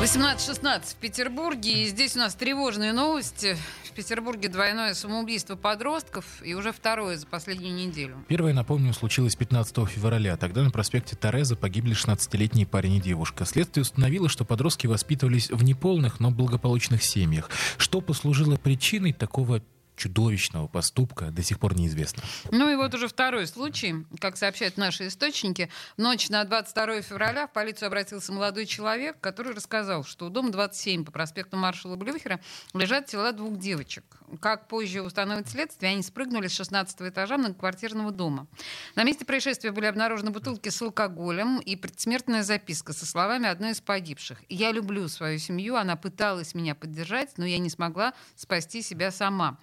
[0.00, 1.82] 18.16 в Петербурге.
[1.82, 3.56] И здесь у нас тревожные новости.
[3.82, 8.24] В Петербурге двойное самоубийство подростков и уже второе за последнюю неделю.
[8.28, 10.36] Первое, напомню, случилось 15 февраля.
[10.36, 13.44] Тогда на проспекте Тореза погибли 16-летний парень и девушка.
[13.44, 17.50] Следствие установило, что подростки воспитывались в неполных, но благополучных семьях.
[17.76, 19.62] Что послужило причиной такого
[19.98, 22.22] чудовищного поступка до сих пор неизвестно.
[22.50, 24.06] Ну и вот уже второй случай.
[24.20, 30.04] Как сообщают наши источники, ночь на 22 февраля в полицию обратился молодой человек, который рассказал,
[30.04, 32.40] что у дома 27 по проспекту маршала Блюхера
[32.74, 34.04] лежат тела двух девочек.
[34.40, 38.46] Как позже установит следствие, они спрыгнули с 16 этажа многоквартирного дома.
[38.94, 43.80] На месте происшествия были обнаружены бутылки с алкоголем и предсмертная записка со словами одной из
[43.80, 44.38] погибших.
[44.48, 49.58] «Я люблю свою семью, она пыталась меня поддержать, но я не смогла спасти себя сама».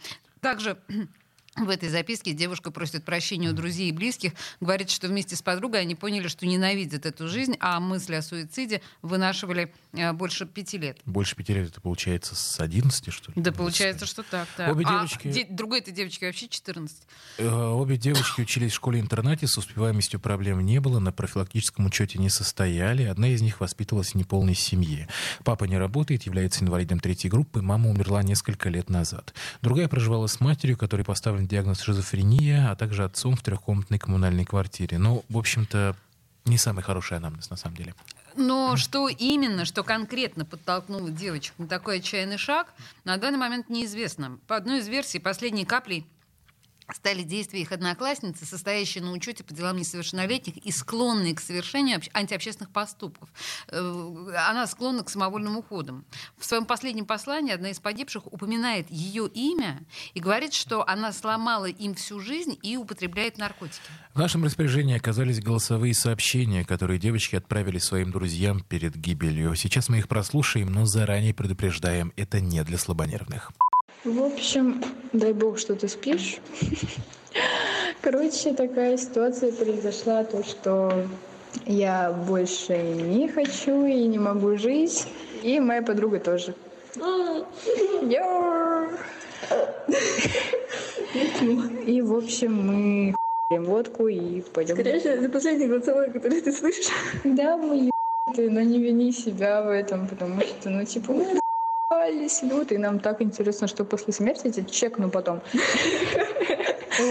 [0.45, 0.77] Также
[1.55, 5.81] в этой записке девушка просит прощения у друзей и близких, говорит, что вместе с подругой
[5.81, 10.99] они поняли, что ненавидят эту жизнь, а мысли о суициде вынашивали э, больше пяти лет.
[11.05, 13.41] Больше пяти лет это получается с 11, что ли?
[13.41, 14.69] Да, получается, что так, да.
[14.69, 15.31] Обе а девочки...
[15.31, 16.97] де- другой этой девочке вообще 14.
[17.37, 22.29] Э, Обе девочки учились в школе-интернате, с успеваемостью проблем не было, на профилактическом учете не
[22.29, 23.03] состояли.
[23.03, 25.07] Одна из них воспитывалась в неполной семье.
[25.45, 29.33] Папа не работает, является инвалидом третьей группы, мама умерла несколько лет назад.
[29.61, 34.97] Другая проживала с матерью, которой поставлен диагноз шизофрения, а также отцом в трехкомнатной коммунальной квартире.
[34.97, 35.95] Ну, в общем-то,
[36.45, 37.95] не самый хороший анамнез на самом деле.
[38.35, 42.73] Но что именно, что конкретно подтолкнуло девочек на такой отчаянный шаг,
[43.05, 44.39] на данный момент неизвестно.
[44.47, 46.05] По одной из версий, последней каплей
[46.94, 52.11] стали действия их одноклассницы, состоящие на учете по делам несовершеннолетних и склонные к совершению обще-
[52.14, 53.30] антиобщественных поступков.
[53.69, 56.06] Э, Она склонна к самовольным уходам.
[56.38, 61.66] В своем последнем послании одна из погибших упоминает ее имя и говорит, что она сломала
[61.66, 63.79] им всю жизнь и употребляет наркотики.
[64.13, 69.56] В нашем распоряжении оказались голосовые сообщения, которые девочки отправили своим друзьям перед гибелью.
[69.56, 73.51] Сейчас мы их прослушаем, но заранее предупреждаем, это не для слабонервных.
[74.05, 74.83] В общем,
[75.13, 76.38] дай бог, что ты спишь.
[78.01, 81.07] Короче, такая ситуация произошла, то, что
[81.66, 85.07] я больше не хочу и не могу жить.
[85.41, 86.53] И моя подруга тоже.
[91.88, 93.15] И, в общем, мы
[93.49, 94.75] хуярим водку и пойдем.
[94.75, 96.89] Скорее это последний голосовой, который ты слышишь.
[97.23, 97.89] Да, мы
[98.27, 101.39] ебанутые, но не вини себя в этом, потому что, ну, типа, мы
[102.07, 105.41] ебались, люто, и нам так интересно, что после смерти я чекну потом.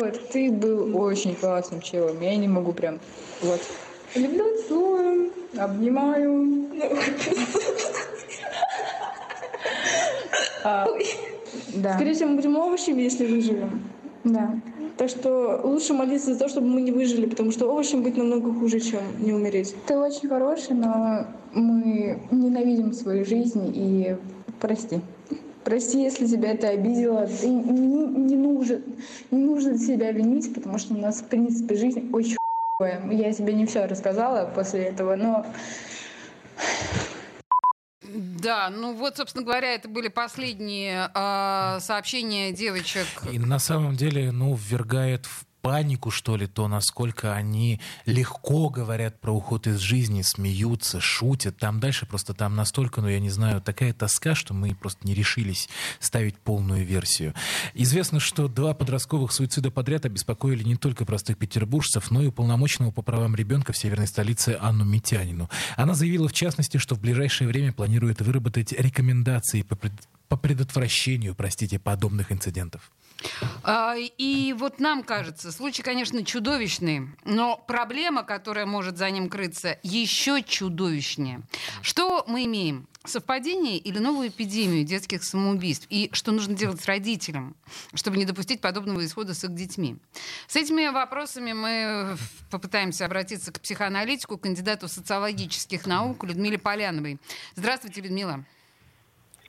[0.01, 3.01] Вот, ты был очень классным челом, я не могу прям,
[3.43, 3.61] вот.
[4.15, 6.71] Люблю, целую, обнимаю.
[10.65, 10.87] А,
[11.75, 13.83] Да, Скорее всего, мы будем овощами, если выживем.
[14.25, 14.59] да.
[14.97, 18.53] Так что лучше молиться за то, чтобы мы не выжили, потому что овощем быть намного
[18.55, 19.75] хуже, чем не умереть.
[19.87, 24.17] Ты очень хороший, но мы ненавидим свою жизнь и
[24.61, 25.01] прости.
[25.65, 27.27] Прости, если тебя это обидело.
[27.27, 28.83] Ты не, не нужен,
[29.31, 32.37] не нужно себя винить, потому что у нас, в принципе, жизнь очень.
[33.11, 35.47] Я тебе не все рассказала после этого, но
[38.45, 43.07] Да, ну вот, собственно говоря, это были последние э, сообщения девочек.
[43.33, 49.19] И на самом деле, ну, ввергает в панику, что ли, то, насколько они легко говорят
[49.19, 51.57] про уход из жизни, смеются, шутят.
[51.57, 55.15] Там дальше просто там настолько, ну, я не знаю, такая тоска, что мы просто не
[55.15, 55.71] решились
[56.01, 57.33] ставить полную версию.
[57.73, 63.01] Известно, что два подростковых суицида подряд обеспокоили не только простых петербуржцев, но и уполномоченного по
[63.01, 65.49] правам ребенка в северной столице Анну Митянину.
[65.77, 69.79] Она заявила, в частности, что в ближайшее время планирует выработать рекомендации по
[70.29, 72.91] по предотвращению, простите, подобных инцидентов.
[73.63, 79.79] А, И вот нам кажется, случай, конечно, чудовищный, но проблема, которая может за ним крыться,
[79.83, 81.43] еще чудовищнее.
[81.83, 82.87] Что мы имеем?
[83.07, 85.87] Совпадение или новую эпидемию детских самоубийств?
[85.91, 87.55] И что нужно делать родителям,
[87.93, 89.97] чтобы не допустить подобного исхода с их детьми?
[90.47, 92.17] С этими вопросами мы
[92.51, 97.19] попытаемся обратиться к психоаналитику, кандидату социологических наук Людмиле Поляновой.
[97.57, 98.45] Здравствуйте, Людмила.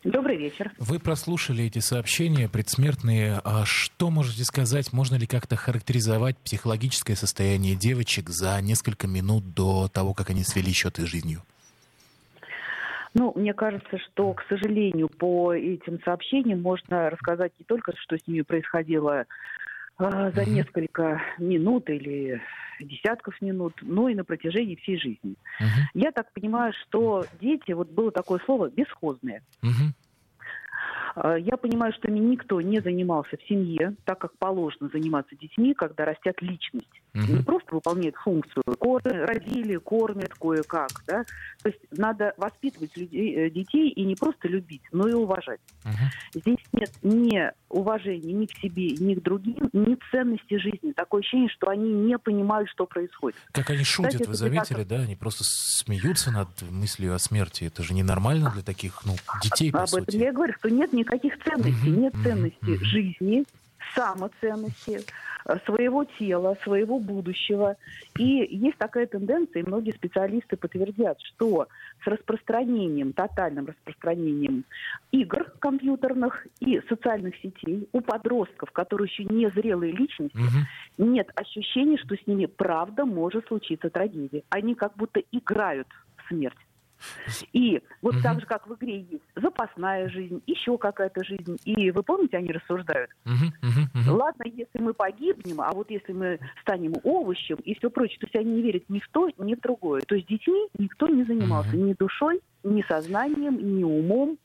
[0.06, 0.72] Добрый вечер.
[0.78, 3.40] Вы прослушали эти сообщения предсмертные.
[3.44, 4.94] А что можете сказать?
[4.94, 10.72] Можно ли как-то характеризовать психологическое состояние девочек за несколько минут до того, как они свели
[10.72, 11.42] счеты с жизнью?
[13.16, 18.28] Ну, мне кажется, что, к сожалению, по этим сообщениям можно рассказать не только, что с
[18.28, 19.26] ними происходило
[19.98, 20.54] за Мгм.
[20.54, 22.42] несколько минут или
[22.80, 25.36] десятков минут, но и на протяжении всей жизни.
[25.60, 25.90] Мгм.
[25.94, 29.42] Я так понимаю, что дети, вот было такое слово, бесхозные.
[29.62, 29.94] Мгм.
[31.16, 35.74] А, Я понимаю, что ими никто не занимался в семье, так как положено заниматься детьми,
[35.74, 36.90] когда растят личность.
[37.14, 37.46] Не Мгм.
[37.46, 38.62] просто выполняют функцию.
[38.78, 40.90] Кор- родили, кормят кое-как.
[41.08, 41.24] Да?
[41.64, 45.62] То есть надо воспитывать людей, э, детей и не просто любить, но и уважать.
[45.86, 45.96] Мгм.
[46.42, 50.92] Здесь нет ни уважения ни к себе, ни к другим, ни ценности жизни.
[50.92, 53.38] Такое ощущение, что они не понимают, что происходит.
[53.54, 54.98] Как они шутят, это вы заметили, да?
[54.98, 57.64] Они просто смеются над мыслью о смерти.
[57.66, 60.18] Это же ненормально для таких, ну, детей, по Об этом сути.
[60.18, 61.92] я и говорю, что нет никаких ценностей.
[61.92, 62.86] Нет ценности мгм.
[62.86, 63.46] жизни,
[63.94, 65.06] самоценности,
[65.46, 67.76] э, своего тела, своего будущего.
[68.18, 71.68] И есть такая тенденция, и многие специалисты подтвердят, что
[72.04, 74.66] с распространением, тотальным распространением
[75.12, 80.66] игр компьютерных и социальных сетей у подростков, которые еще не зрелые личности, Мгм.
[80.98, 84.44] нет ощущения, что с ними правда может случиться трагедия.
[84.50, 85.88] Они как будто играют
[86.18, 86.65] в смерть.
[87.54, 88.22] И вот Мгм.
[88.24, 91.58] так же, как в игре есть запасная жизнь, еще какая-то жизнь.
[91.66, 93.54] И вы помните, они рассуждают, Мгм.
[93.62, 93.90] Мгм.
[93.94, 94.16] Мгм.
[94.16, 98.36] ладно, если мы погибнем, а вот если мы станем овощем и все прочее, то есть
[98.36, 100.02] они не верят ни в то, ни в другое.
[100.08, 101.88] То есть детьми никто не занимался Мгм.
[101.88, 104.38] ни душой, ни сознанием, ни умом.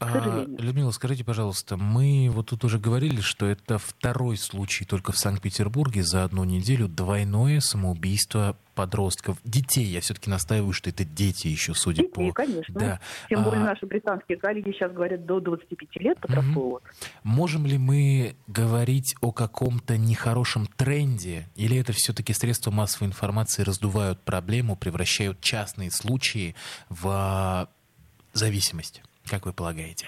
[0.00, 0.44] А.
[0.58, 6.02] Людмила, скажите, пожалуйста, мы вот тут уже говорили, что это второй случай только в Санкт-Петербурге
[6.02, 9.38] за одну неделю двойное самоубийство подростков.
[9.42, 12.32] Детей, я все-таки настаиваю, что это дети еще, судя Детей, по...
[12.32, 12.78] конечно.
[12.78, 13.00] Да.
[13.28, 16.90] Тем более А, наши британские коллеги сейчас говорят до 25 лет возраста.
[17.24, 24.20] Можем ли мы говорить о каком-то нехорошем тренде, или это все-таки средства массовой информации раздувают
[24.20, 26.54] проблему, превращают частные случаи
[26.88, 27.68] в а,
[28.32, 29.02] зависимость?
[29.28, 30.06] Как вы полагаете?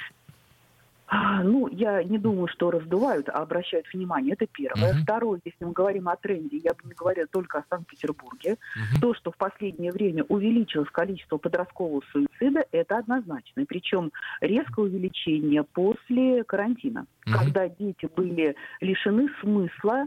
[1.13, 4.35] А, Ну, я не думаю, что раздувают, а обращают внимание.
[4.35, 4.93] Это первое.
[4.93, 5.03] Мгм.
[5.03, 8.59] Второе, если мы говорим о тренде, я бы не говорила только о Санкт-Петербурге.
[8.77, 9.01] Мгм.
[9.01, 13.65] То, что в последнее время увеличилось количество подросткового суицида, это однозначно.
[13.67, 17.39] Причем резкое увеличение после карантина, Мгм.
[17.39, 20.07] когда дети были лишены смысла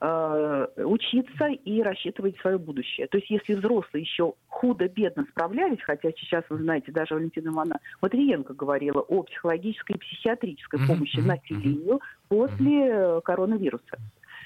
[0.00, 3.06] э, учиться и рассчитывать свое будущее.
[3.08, 8.54] То есть если взрослые еще худо-бедно справлялись, хотя сейчас, вы знаете, даже Валентина Ивановна Матвиенко
[8.54, 13.98] говорила о психологической и психиатрической помощи мгм, населению после э, коронавируса.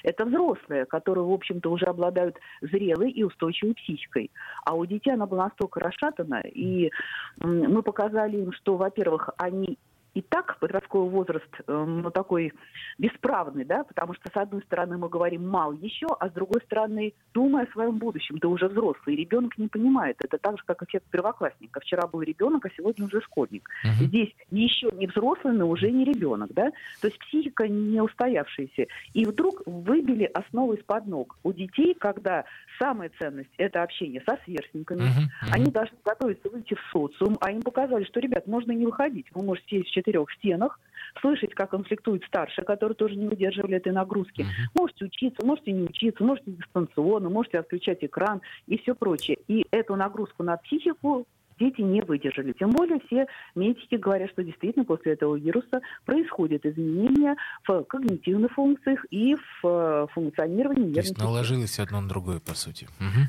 [0.02, 4.31] Это взрослые, которые, в общем-то, уже обладают зрелой и устойчивой психикой.
[4.64, 6.91] А у детей она была настолько расшатана, и
[7.38, 9.79] мы показали им, что, во-первых, они
[10.15, 12.53] и так подростковый возраст э, ну, такой
[12.99, 17.12] бесправный, да, потому что, с одной стороны, мы говорим мал еще, а с другой стороны,
[17.33, 20.17] думая о своем будущем, ты уже взрослый, и ребенок не понимает.
[20.25, 21.81] Это так же, как эффект первоклассника.
[21.81, 23.69] Вчера был ребенок, а сегодня уже школьник.
[23.85, 24.07] Мгм.
[24.07, 26.71] Здесь еще не взрослый, но уже не ребенок, да?
[27.01, 28.87] То есть психика не устоявшаяся.
[29.15, 31.39] И вдруг выбили основу из-под ног.
[31.43, 32.45] У детей, когда
[32.79, 35.09] самая ценность– это общение со сверстниками, Мгм.
[35.09, 35.53] Мгм.
[35.53, 39.27] они должны готовиться выйти в социум, а им показали, что, ребят, можно не выходить.
[39.35, 40.79] Вы можете в четырех стенах,
[41.20, 44.43] слышать, как конфликтуют старшие, которые тоже не выдерживали этой нагрузки.
[44.43, 44.50] Мгм.
[44.75, 49.38] Можете учиться, можете не учиться, можете дистанционно, можете отключать экран и все прочее.
[49.49, 51.26] И эту нагрузку на психику
[51.58, 52.52] дети не выдержали.
[52.52, 57.37] Тем более все медики говорят, что действительно после этого вируса происходят изменения
[57.67, 62.55] в когнитивных функциях и в э, функционировании То нервной есть наложилось одно на другое, по
[62.55, 62.88] сути.
[62.99, 63.29] Мгм.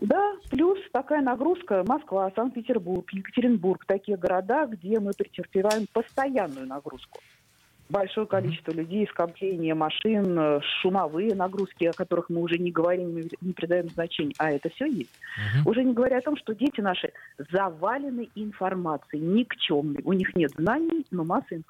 [0.00, 7.20] Да, плюс такая нагрузка Москва, Санкт-Петербург, Екатеринбург, такие города, где мы претерпеваем постоянную нагрузку.
[7.90, 13.52] Большое количество людей, скопление машин, э, шумовые нагрузки, о которых мы уже не говорим, не-
[13.52, 15.10] придаем значения, а это все есть.
[15.56, 15.66] Мгм.
[15.70, 17.12] Уже не говоря о том, что дети наши
[17.50, 20.00] завалены информацией, никчемной.
[20.04, 21.66] У них нет знаний, но масса информации.